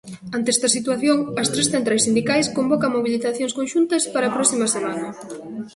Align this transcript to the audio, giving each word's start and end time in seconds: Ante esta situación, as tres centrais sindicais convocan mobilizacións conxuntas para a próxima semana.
Ante 0.35 0.49
esta 0.55 0.73
situación, 0.77 1.17
as 1.41 1.51
tres 1.53 1.67
centrais 1.73 2.05
sindicais 2.07 2.47
convocan 2.57 2.95
mobilizacións 2.97 3.55
conxuntas 3.59 4.03
para 4.13 4.25
a 4.27 4.35
próxima 4.37 4.65
semana. 4.75 5.07